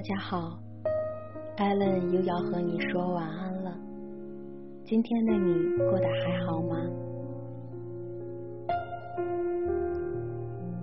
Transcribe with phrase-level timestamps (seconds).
[0.00, 0.58] 大家好，
[1.58, 3.76] 艾伦又要和你说晚安了。
[4.82, 6.78] 今天的你过得还好吗？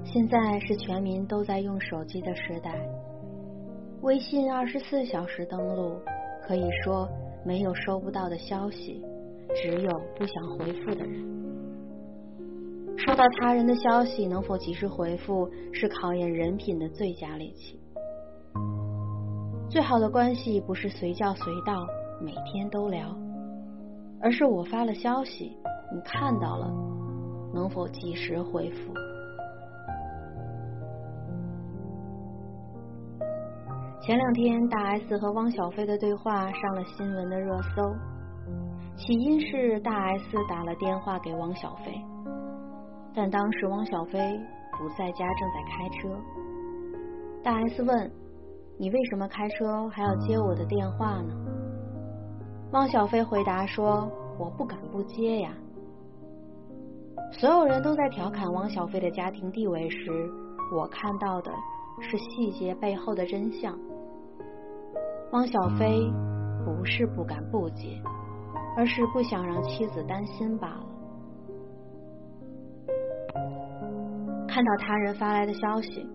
[0.04, 2.80] 现在是全民都在用手机的时代，
[4.04, 6.00] 微信二十四小时登录，
[6.44, 7.10] 可以说
[7.44, 9.04] 没有收不到的消息，
[9.56, 11.20] 只有不想回复的人。
[13.00, 17.77] 收到他人的消息能否及时回复，是考验人品的最佳利器。
[19.70, 21.86] 最好的关系不是随叫随到，
[22.22, 23.06] 每天都聊，
[24.22, 25.58] 而是我发了消息，
[25.94, 26.72] 你看到了，
[27.54, 28.94] 能否及时回复？
[34.02, 37.94] 前两天，大 S 和汪小菲的对话上了新闻的热搜。
[38.96, 41.94] 起因是大 S 打了电话给汪小菲，
[43.14, 44.40] 但当时汪小菲
[44.80, 46.10] 不在家，正在开车。
[47.44, 48.27] 大 S 问。
[48.80, 51.34] 你为什么开车还要接我的电话呢？
[52.72, 55.52] 汪小菲回答说：“我不敢不接呀。”
[57.34, 60.30] 所有人都在调侃汪小菲的家庭地位时，
[60.76, 61.52] 我看到的
[62.00, 63.78] 是细节背后的真相。
[65.32, 66.08] 汪小菲
[66.64, 68.00] 不是不敢不接，
[68.78, 70.86] 而是不想让妻子担心罢了。
[74.48, 76.08] 看到他人发来的消息。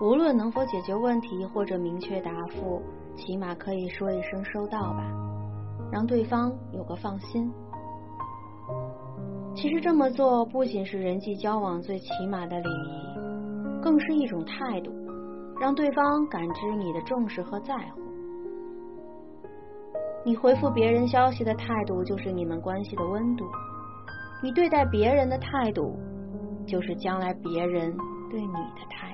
[0.00, 2.82] 无论能否解决问题或者明确答复，
[3.14, 5.04] 起码可以说一声收到吧，
[5.90, 7.50] 让对方有个放心。
[9.54, 14.92] 其实这么做不仅是人际交往最起码的礼仪，更是一种态度，
[15.60, 18.00] 让对方感知你的重视和在乎。
[20.24, 23.44] 你回复别人消息的态度，就是你们关系的温度；
[24.42, 25.96] 你对待别人的态度，
[26.66, 27.96] 就是将来别人
[28.28, 29.13] 对你的态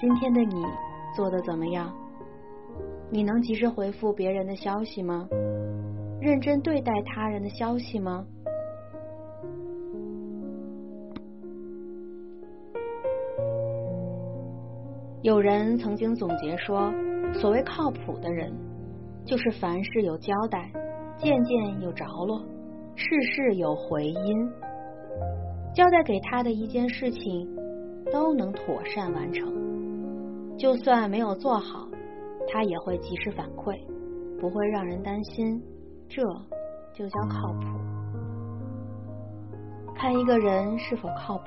[0.00, 0.64] 今天的你
[1.12, 1.92] 做的怎么样？
[3.10, 5.28] 你能及时回复别人的消息吗？
[6.20, 8.24] 认真对待他人的消息吗？
[15.22, 16.92] 有人曾经总结说，
[17.34, 18.52] 所谓靠谱的人，
[19.24, 20.70] 就是凡事有交代，
[21.16, 22.40] 件件有着落，
[22.94, 24.48] 事事有回音，
[25.74, 27.48] 交代给他的一件事情
[28.12, 29.52] 都能妥善完成。
[30.58, 31.86] 就算没有做好，
[32.48, 33.78] 他也会及时反馈，
[34.40, 35.62] 不会让人担心，
[36.08, 36.20] 这
[36.92, 37.60] 就叫靠谱。
[39.94, 41.44] 看一个人是否靠谱，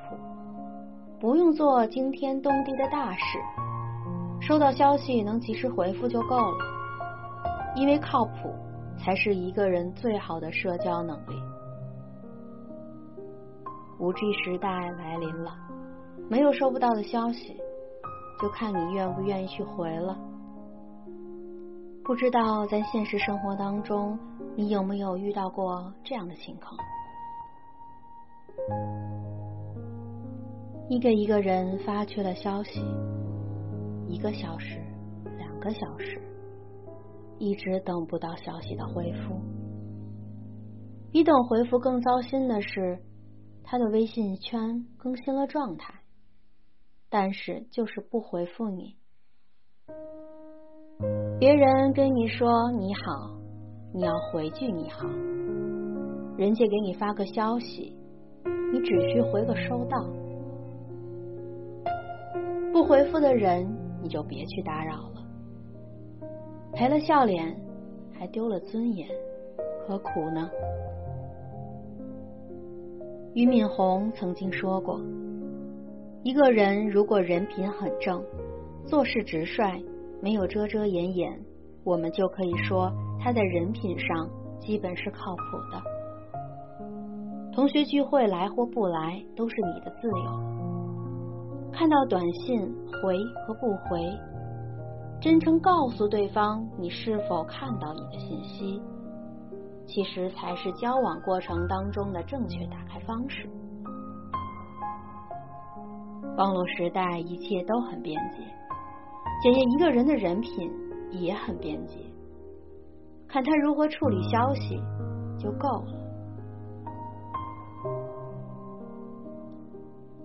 [1.20, 3.38] 不用做惊天动地的大事，
[4.40, 6.58] 收到消息能及时回复就够了。
[7.76, 8.54] 因为靠谱
[8.98, 11.34] 才是一个人最好的社交能力。
[13.98, 15.54] 五 G 时代来临了，
[16.30, 17.61] 没有收不到的消息。
[18.42, 20.18] 就看你愿不愿意去回了。
[22.02, 24.18] 不知道在现实生活当中，
[24.56, 26.76] 你有没有遇到过这样的情况？
[30.90, 32.80] 你给一个人发去了消息，
[34.08, 34.82] 一个小时、
[35.38, 36.20] 两个小时，
[37.38, 39.40] 一直等不到消息的回复。
[41.12, 42.98] 比等回复更糟心的是，
[43.62, 46.01] 他的微信圈更新了状态。
[47.12, 48.96] 但是就是不回复你，
[51.38, 53.36] 别人跟你说你好，
[53.92, 55.06] 你要回句你好。
[56.38, 57.94] 人家给你发个消息，
[58.72, 60.02] 你只需回个收到。
[62.72, 63.70] 不回复的人，
[64.02, 65.22] 你就别去打扰了。
[66.72, 67.54] 赔了笑脸，
[68.18, 69.06] 还丢了尊严，
[69.86, 70.50] 何苦呢？
[73.34, 74.98] 俞敏洪曾经说过。
[76.24, 78.22] 一个人如果人品很正，
[78.86, 79.84] 做事直率，
[80.20, 81.36] 没有遮遮掩掩，
[81.82, 85.82] 我们就可以说他在人品上基本是靠谱的。
[87.52, 91.72] 同学聚会来或不来都是你的自由。
[91.72, 92.72] 看到短信
[93.02, 94.00] 回和不回，
[95.20, 98.80] 真诚告诉对方你是否看到你的信息，
[99.86, 103.48] 其实才是交往过程当中的正确打开方式。
[106.36, 108.38] 网络时代，一切都很便捷，
[109.42, 110.70] 检验一个人的人品
[111.10, 111.98] 也很便捷，
[113.28, 114.82] 看他如何处理消息
[115.38, 115.92] 就够了。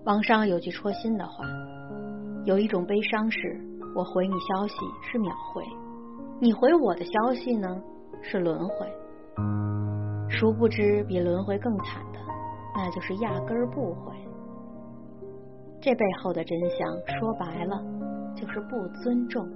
[0.04, 1.44] 网上有句戳心的话：
[2.46, 3.60] 有一种悲伤是，
[3.94, 5.62] 我回你消息是秒回，
[6.40, 7.82] 你回我的消息呢
[8.22, 8.90] 是轮回。
[10.30, 12.18] 殊不知，比轮回更惨的，
[12.74, 14.14] 那就是压根儿不回。
[15.80, 16.88] 这背后的真相，
[17.18, 17.82] 说白了，
[18.34, 19.46] 就是不尊重。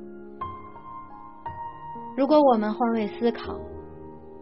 [2.17, 3.59] 如果我们换位思考，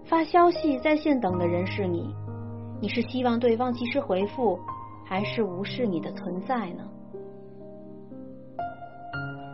[0.05, 2.15] 发消息在线等的人是你，
[2.81, 4.59] 你是希望对方及时回复，
[5.05, 6.85] 还是无视你的存在呢？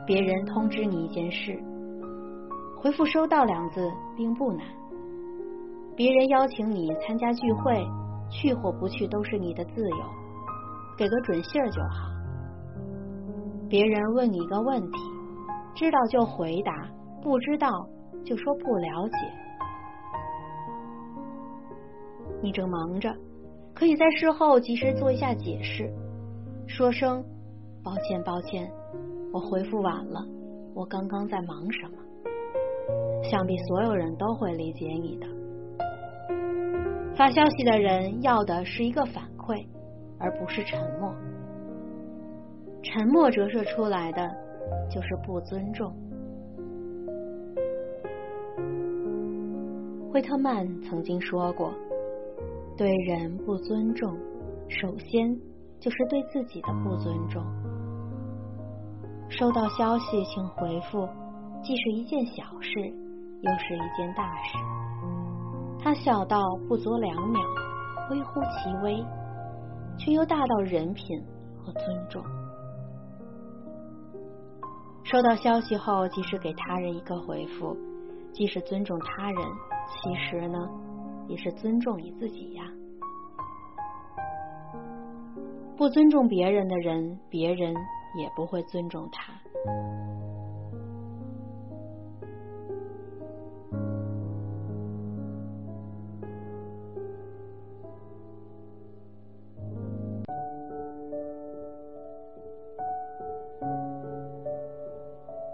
[0.07, 1.57] 别人通知你一件事，
[2.79, 4.67] 回复“收到”两字并不难。
[5.95, 7.87] 别人邀请你参加聚会，
[8.31, 9.97] 去或不去都是你的自由，
[10.97, 12.16] 给个准信儿就好。
[13.69, 14.99] 别人问你一个问题，
[15.75, 16.89] 知道就回答，
[17.23, 17.69] 不知道
[18.25, 19.17] 就说不了解。
[22.41, 23.13] 你正忙着，
[23.75, 25.93] 可以在事后及时做一下解释，
[26.67, 27.25] 说声
[27.83, 28.71] 抱歉，抱歉。
[29.33, 30.25] 我回复晚了，
[30.75, 31.97] 我刚刚在忙什么？
[33.25, 35.27] 想必所有人都会理解你的。
[37.17, 39.67] 发消息的人要的是一个反馈，
[40.21, 41.13] 而不是沉默。
[42.89, 44.23] 沉默折射出来的
[44.89, 45.93] 就是不尊重。
[50.13, 51.73] 惠特曼曾经说过
[52.79, 54.17] ：“对人不尊重，
[54.69, 55.37] 首先
[55.81, 57.43] 就是对自己的不尊重。”
[59.29, 61.09] 收到消息，请回复，
[61.65, 62.71] 既是一件小事，
[63.43, 64.57] 又是一件大事。
[65.81, 67.43] 它小到不足两秒，
[68.11, 69.05] 微乎其微，
[69.99, 71.21] 却又大到人品
[71.59, 72.23] 和尊重。
[75.09, 77.77] 收到消息后，及时给他人一个回复，
[78.33, 79.41] 既是尊重他人，
[80.03, 80.69] 其实呢，
[81.29, 82.65] 也是尊重你自己呀。
[85.77, 87.75] 不尊重别人的人，别人。
[88.17, 89.31] 也不会尊重他。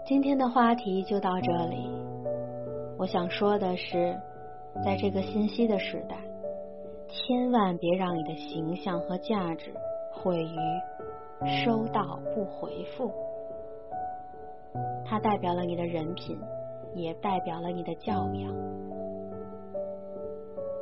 [0.05, 1.89] 今天的话题就到这里。
[2.97, 4.13] 我想说的是，
[4.83, 6.17] 在这个信息的时代，
[7.07, 9.73] 千万别让你的形象和价值
[10.11, 10.57] 毁于。
[11.65, 13.11] 收到不回复，
[15.05, 16.37] 它代表了你的人品，
[16.95, 18.55] 也代表了你的教养。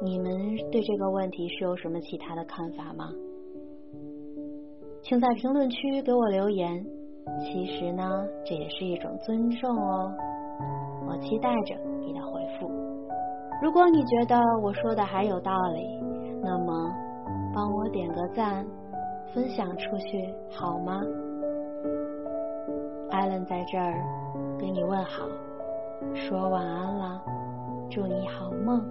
[0.04, 3.12] 你们对这个问题是有什么其他的看法吗？
[5.02, 6.86] 请在评论区给我留言。
[7.44, 10.14] 其实呢，这也是一种尊重哦。
[11.08, 12.72] 我期待着你的回复。
[13.62, 16.00] 如果你觉得我说的还有道理，
[16.42, 16.92] 那么
[17.54, 18.66] 帮我点个赞。
[19.34, 21.02] 分享出去好吗？
[23.12, 23.94] 艾伦在这儿
[24.60, 25.26] 给你问好，
[26.14, 27.22] 说晚安了，
[27.90, 28.84] 祝你好梦。